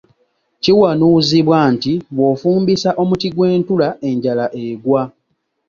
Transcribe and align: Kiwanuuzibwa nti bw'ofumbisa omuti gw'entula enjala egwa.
Kiwanuuzibwa 0.61 1.59
nti 1.73 1.93
bw'ofumbisa 2.15 2.89
omuti 3.01 3.27
gw'entula 3.35 3.87
enjala 4.09 4.45
egwa. 4.65 5.01